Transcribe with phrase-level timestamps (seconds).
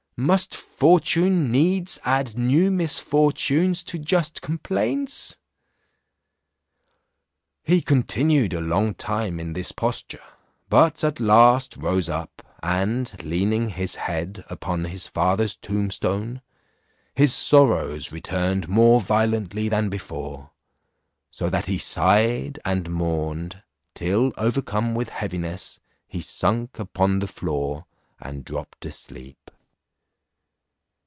[0.23, 5.39] Must fortune needs add new misfortunes to just complaints?"
[7.63, 10.21] He continued a long time in this posture,
[10.69, 16.43] but at last rose up, and leaning his head upon his father's tombstone,
[17.15, 20.51] his sorrows returned more violently than before;
[21.31, 23.63] so that he sighed and mourned,
[23.95, 27.87] till, overcome with heaviness, he sunk upon the floor,
[28.19, 29.39] and drops asleep.